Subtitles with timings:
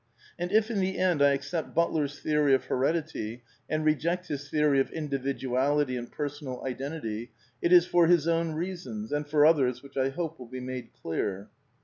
[0.39, 4.49] And if in the end I accept Butler's theory of Heredity and re ject his
[4.49, 7.29] theory of Individuality and Personal Identity
[7.61, 10.89] it is for his own reasons and for others which I hope will be made
[10.99, 11.49] clear.